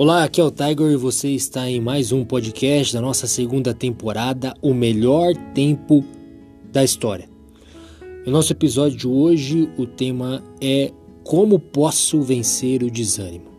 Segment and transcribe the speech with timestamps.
[0.00, 3.74] Olá, aqui é o Tiger e você está em mais um podcast da nossa segunda
[3.74, 6.02] temporada, O Melhor Tempo
[6.72, 7.28] da História.
[8.24, 10.90] No nosso episódio de hoje, o tema é
[11.22, 13.50] Como posso vencer o desânimo?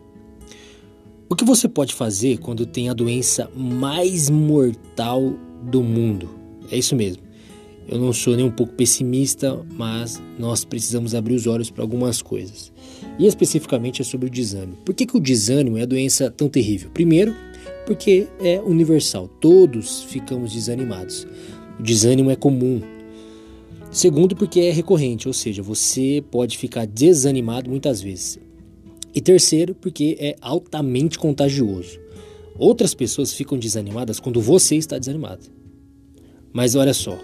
[1.29, 6.27] O que você pode fazer quando tem a doença mais mortal do mundo?
[6.71, 7.21] É isso mesmo.
[7.91, 12.21] Eu não sou nem um pouco pessimista, mas nós precisamos abrir os olhos para algumas
[12.21, 12.71] coisas.
[13.19, 14.77] E especificamente é sobre o desânimo.
[14.85, 16.89] Por que, que o desânimo é a doença tão terrível?
[16.93, 17.35] Primeiro,
[17.85, 21.27] porque é universal, todos ficamos desanimados.
[21.77, 22.81] O desânimo é comum.
[23.91, 28.39] Segundo, porque é recorrente, ou seja, você pode ficar desanimado muitas vezes.
[29.13, 31.99] E terceiro, porque é altamente contagioso.
[32.57, 35.47] Outras pessoas ficam desanimadas quando você está desanimado.
[36.53, 37.17] Mas olha só,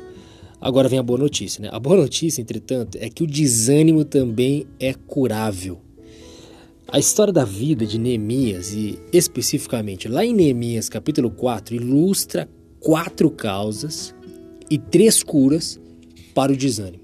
[0.60, 1.70] Agora vem a boa notícia, né?
[1.72, 5.80] A boa notícia, entretanto, é que o desânimo também é curável.
[6.88, 12.50] A história da vida de Neemias, e especificamente lá em Neemias capítulo 4, ilustra
[12.80, 14.16] quatro causas
[14.70, 15.80] e três curas
[16.34, 17.04] para o desânimo.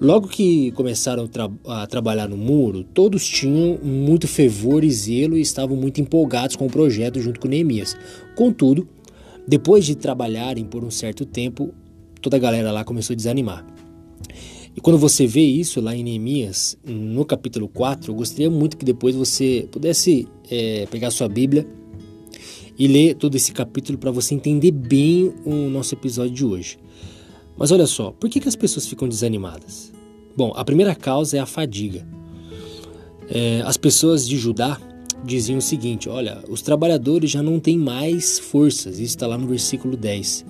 [0.00, 5.36] Logo que começaram a, tra a, trabalhar no muro, todos tinham muito fervor e zelo
[5.36, 7.96] e estavam muito empolgados com o projeto junto com Neemias.
[8.36, 8.88] Contudo,
[9.46, 11.74] depois de trabalharem por um certo tempo,
[12.20, 13.64] toda a galera lá começou a desanimar.
[14.76, 18.84] E quando você vê isso lá em Neemias, no capítulo 4, eu gostaria muito que
[18.84, 21.66] depois você pudesse é, pegar sua Bíblia
[22.78, 26.78] e ler todo esse capítulo para você entender bem o nosso episódio de hoje.
[27.56, 29.92] Mas olha só, por que, que as pessoas ficam desanimadas?
[30.36, 32.06] Bom, a primeira causa é a fadiga.
[33.28, 34.80] É, as pessoas de Judá
[35.24, 39.48] diziam o seguinte: olha, os trabalhadores já não têm mais forças, isso está lá no
[39.48, 40.46] versículo 10.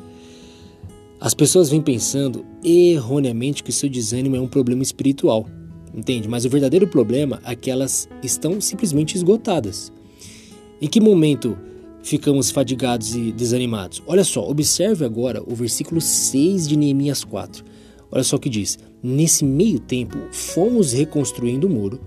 [1.20, 5.48] As pessoas vêm pensando erroneamente que seu desânimo é um problema espiritual,
[5.92, 6.28] entende?
[6.28, 9.92] Mas o verdadeiro problema é que elas estão simplesmente esgotadas.
[10.80, 11.58] Em que momento
[12.04, 14.00] ficamos fadigados e desanimados?
[14.06, 17.64] Olha só, observe agora o versículo 6 de Neemias 4.
[18.12, 22.00] Olha só o que diz: Nesse meio tempo fomos reconstruindo o muro,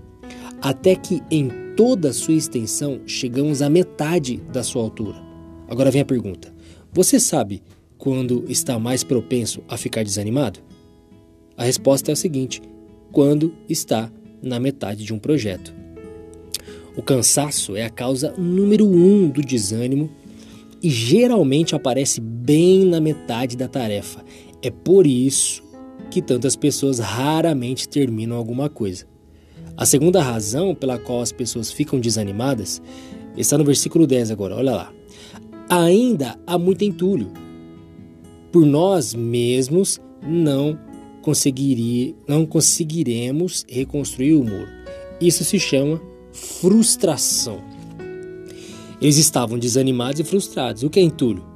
[0.62, 5.22] até que em toda a sua extensão chegamos à metade da sua altura.
[5.68, 6.50] Agora vem a pergunta:
[6.94, 7.62] Você sabe
[8.02, 10.58] quando está mais propenso a ficar desanimado?
[11.56, 12.60] A resposta é a seguinte:
[13.12, 14.10] quando está
[14.42, 15.72] na metade de um projeto.
[16.96, 20.10] O cansaço é a causa número um do desânimo
[20.82, 24.24] e geralmente aparece bem na metade da tarefa.
[24.60, 25.62] É por isso
[26.10, 29.06] que tantas pessoas raramente terminam alguma coisa.
[29.76, 32.82] A segunda razão pela qual as pessoas ficam desanimadas
[33.36, 34.92] está no versículo 10 agora, olha lá.
[35.68, 37.30] Ainda há muito entulho
[38.52, 40.78] por nós mesmos não
[41.22, 44.68] conseguiria, não conseguiremos reconstruir o muro.
[45.20, 46.00] Isso se chama
[46.32, 47.62] frustração.
[49.00, 50.82] Eles estavam desanimados e frustrados.
[50.82, 51.51] O que é entulho?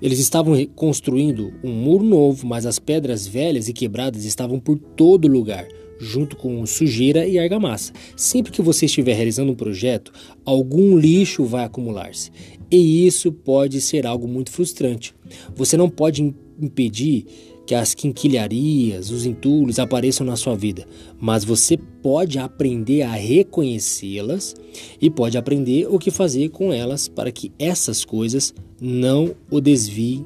[0.00, 5.26] Eles estavam construindo um muro novo, mas as pedras velhas e quebradas estavam por todo
[5.26, 5.66] lugar,
[5.98, 7.92] junto com sujeira e argamassa.
[8.14, 10.12] Sempre que você estiver realizando um projeto,
[10.44, 12.30] algum lixo vai acumular-se.
[12.70, 15.14] E isso pode ser algo muito frustrante.
[15.54, 17.26] Você não pode impedir
[17.66, 20.86] que as quinquilharias, os entulhos apareçam na sua vida,
[21.20, 24.54] mas você pode aprender a reconhecê-las
[25.00, 30.24] e pode aprender o que fazer com elas para que essas coisas não o desviem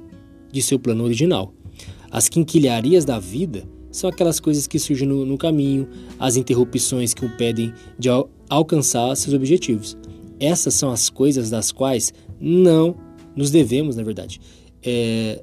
[0.52, 1.54] de seu plano original.
[2.10, 7.24] As quinquilharias da vida são aquelas coisas que surgem no, no caminho, as interrupções que
[7.24, 9.96] o impedem de al alcançar seus objetivos.
[10.40, 12.96] Essas são as coisas das quais não
[13.36, 14.40] nos devemos, na verdade,
[14.82, 15.40] é,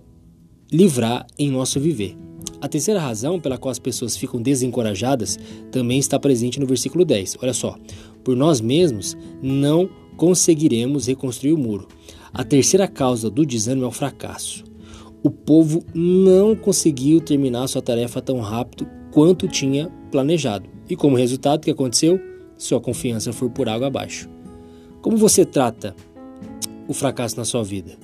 [0.72, 2.18] livrar em nosso viver.
[2.60, 5.38] A terceira razão pela qual as pessoas ficam desencorajadas
[5.72, 7.38] também está presente no versículo 10.
[7.42, 7.78] Olha só,
[8.24, 11.88] por nós mesmos não conseguiremos reconstruir o muro.
[12.34, 14.64] A terceira causa do desânimo é o fracasso.
[15.24, 20.68] O povo não conseguiu terminar sua tarefa tão rápido quanto tinha planejado.
[20.90, 22.20] E como resultado, o que aconteceu?
[22.58, 24.30] Sua confiança foi por água abaixo.
[25.02, 25.96] Como você trata
[26.88, 27.98] o fracasso na sua vida?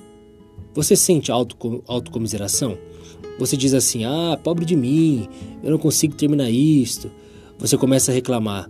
[0.74, 2.76] Você sente auto, autocomiseração?
[3.38, 5.28] Você diz assim: ah, pobre de mim,
[5.62, 7.10] eu não consigo terminar isto.
[7.58, 8.68] Você começa a reclamar: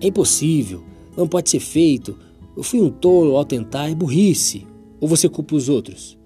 [0.00, 0.82] é impossível,
[1.16, 2.16] não pode ser feito,
[2.56, 4.66] eu fui um tolo ao tentar, é burrice.
[5.00, 6.16] Ou você culpa os outros?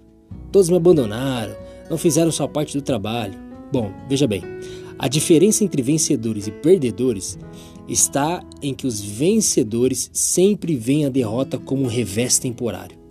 [0.52, 1.56] Todos me abandonaram,
[1.88, 3.38] não fizeram sua parte do trabalho.
[3.72, 4.42] Bom, veja bem,
[4.98, 7.38] a diferença entre vencedores e perdedores
[7.88, 13.05] está em que os vencedores sempre veem a derrota como um revés temporário.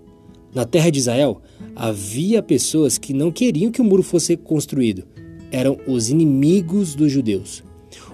[0.56, 1.42] Na terra de Israel,
[1.76, 5.04] havia pessoas que não queriam que o muro fosse construído.
[5.52, 7.62] Eram os inimigos dos judeus.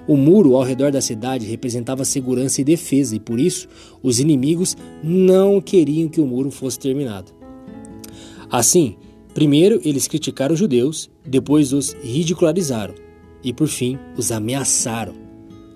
[0.07, 3.67] O muro ao redor da cidade representava segurança e defesa, e por isso
[4.01, 7.31] os inimigos não queriam que o muro fosse terminado.
[8.49, 8.95] Assim,
[9.35, 12.95] primeiro eles criticaram os judeus, depois os ridicularizaram
[13.43, 15.13] e por fim os ameaçaram.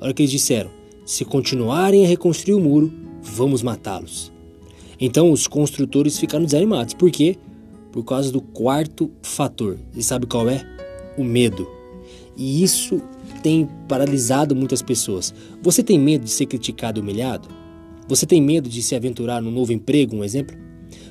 [0.02, 0.72] Olha o que eles disseram:
[1.06, 2.92] se continuarem a reconstruir o muro,
[3.22, 4.35] vamos matá-los.
[5.00, 6.94] Então os construtores ficaram desanimados.
[6.94, 7.38] Por quê?
[7.92, 9.78] Por causa do quarto fator.
[9.96, 10.66] E sabe qual é?
[11.18, 11.68] O medo.
[12.36, 13.02] E isso
[13.42, 15.34] tem paralisado muitas pessoas.
[15.62, 17.48] Você tem medo de ser criticado e humilhado?
[18.08, 20.56] Você tem medo de se aventurar num novo emprego, um exemplo?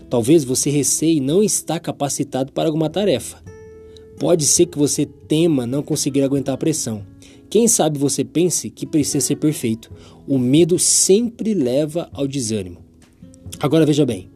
[0.08, 3.42] Talvez você receie não está capacitado para alguma tarefa.
[4.18, 7.04] Pode ser que você tema não conseguir aguentar a pressão.
[7.50, 9.90] Quem sabe você pense que precisa ser perfeito.
[10.26, 12.83] O medo sempre leva ao desânimo.
[13.60, 14.28] Agora veja bem,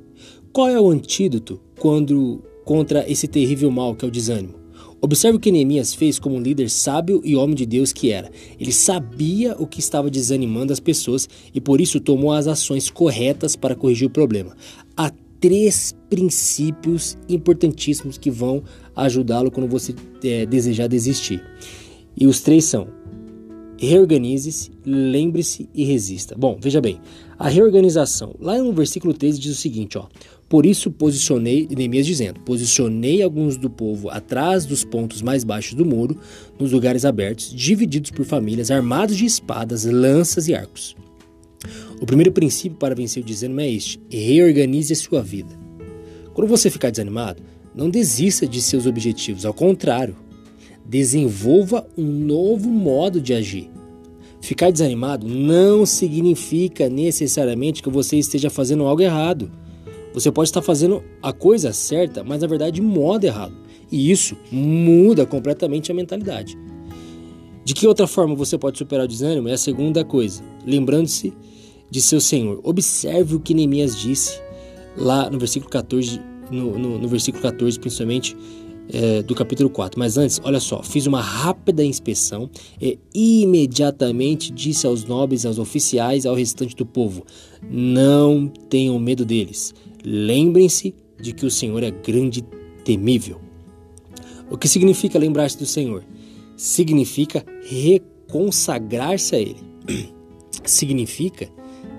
[0.53, 4.55] qual é o antídoto quando, contra esse terrível mal que é o desânimo?
[5.00, 8.31] Observe o que Neemias fez como um líder sábio e homem de Deus que era.
[8.59, 13.55] Ele sabia o que estava desanimando as pessoas e por isso tomou as ações corretas
[13.55, 14.56] para corrigir o problema.
[14.97, 18.62] Há três princípios importantíssimos que vão
[18.97, 19.94] ajudá-lo quando você
[20.25, 21.41] é, desejar desistir.
[22.17, 22.88] E os três são:
[23.78, 26.34] reorganize-se, lembre-se e resista.
[26.36, 27.00] Bom, veja bem,
[27.38, 30.06] a reorganização, lá no versículo 13 diz o seguinte, ó:
[30.48, 35.84] Por isso posicionei, Neemias dizendo: Posicionei alguns do povo atrás dos pontos mais baixos do
[35.84, 36.19] muro,
[36.58, 40.96] nos lugares abertos, divididos por famílias, armados de espadas, lanças e arcos.
[42.00, 45.56] O primeiro princípio para vencer o desânimo é este: reorganize a sua vida.
[46.34, 47.42] Quando você ficar desanimado,
[47.75, 50.16] não desista de seus objetivos, ao contrário,
[50.88, 53.70] desenvolva um novo modo de agir.
[54.40, 59.50] Ficar desanimado não significa necessariamente que você esteja fazendo algo errado.
[60.14, 63.55] Você pode estar fazendo a coisa certa, mas na verdade de modo errado.
[63.93, 66.56] E isso muda completamente a mentalidade.
[67.64, 69.49] De que outra forma você pode superar o desânimo?
[69.49, 70.43] É a segunda coisa.
[70.64, 71.35] Lembrando-se
[71.90, 72.61] de seu Senhor.
[72.62, 74.40] Observe o que Neemias disse
[74.96, 76.20] lá no versículo 14,
[76.50, 78.37] no, no, no versículo 14, principalmente
[78.93, 79.99] é, do capítulo 4.
[79.99, 82.50] Mas antes, olha só, fiz uma rápida inspeção
[82.81, 87.25] e imediatamente disse aos nobres, aos oficiais, ao restante do povo:
[87.70, 89.75] Não tenham medo deles.
[90.05, 93.40] Lembrem-se de que o Senhor é grande e temível.
[94.50, 96.05] O que significa lembrar-se do Senhor?
[96.56, 99.56] Significa reconsagrar-se a Ele.
[100.64, 101.50] significa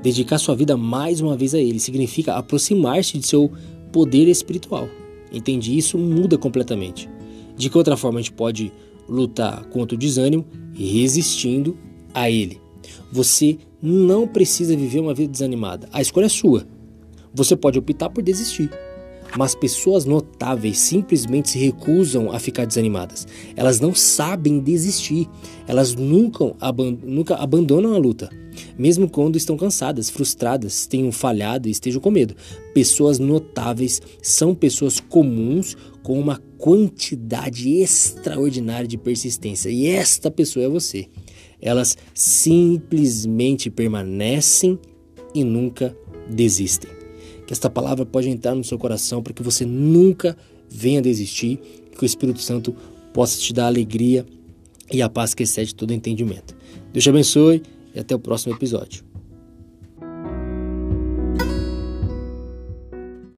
[0.01, 1.79] dedicar sua vida mais uma vez a Ele.
[1.79, 3.51] Significa aproximar-se de seu
[3.91, 4.89] poder espiritual.
[5.31, 5.77] Entende?
[5.77, 7.09] Isso muda completamente.
[7.55, 8.71] De que outra forma a gente pode
[9.07, 11.77] lutar contra o desânimo resistindo
[12.13, 12.61] a ele.
[13.11, 15.87] Você não precisa viver uma vida desanimada.
[15.91, 16.67] A escolha é sua.
[17.33, 18.69] Você pode optar por desistir.
[19.37, 23.27] Mas pessoas notáveis simplesmente se recusam a ficar desanimadas.
[23.55, 25.27] Elas não sabem desistir.
[25.67, 26.45] Elas nunca,
[27.03, 28.29] nunca abandonam a luta
[28.77, 32.35] mesmo quando estão cansadas, frustradas, tenham falhado e estejam com medo.
[32.73, 40.69] Pessoas notáveis são pessoas comuns com uma quantidade extraordinária de persistência, e esta pessoa é
[40.69, 41.07] você.
[41.61, 44.79] Elas simplesmente permanecem
[45.33, 45.95] e nunca
[46.29, 46.98] desistem.
[47.49, 50.37] Que esta palavra pode entrar no seu coração para que você nunca
[50.69, 51.59] venha desistir,
[51.97, 52.75] que o Espírito Santo
[53.11, 54.23] possa te dar alegria
[54.93, 56.55] e a paz que excede todo entendimento.
[56.93, 57.63] Deus te abençoe
[57.95, 59.08] e até o próximo episódio.